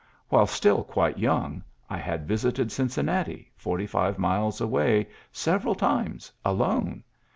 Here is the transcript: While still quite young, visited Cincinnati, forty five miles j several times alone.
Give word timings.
While 0.29 0.47
still 0.47 0.83
quite 0.83 1.19
young, 1.19 1.61
visited 1.91 2.71
Cincinnati, 2.71 3.51
forty 3.55 3.85
five 3.85 4.17
miles 4.17 4.57
j 4.57 5.07
several 5.31 5.75
times 5.75 6.31
alone. 6.43 7.03